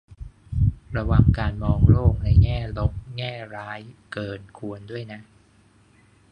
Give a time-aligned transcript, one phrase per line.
[0.95, 3.79] ระวังการมองโลกในแง่ลบแง่ร้าย
[4.13, 5.21] เกินควรด้วยนะ